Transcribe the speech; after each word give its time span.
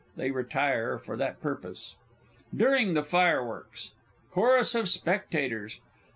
[They 0.15 0.31
retire 0.31 0.97
for 0.97 1.15
that 1.17 1.41
purpose. 1.41 1.93
DURING 2.57 2.95
THE 2.95 3.03
FIREWORKS. 3.03 3.91
CHORUS 4.31 4.73
OF 4.73 4.89
SPECTATORS. 4.89 5.79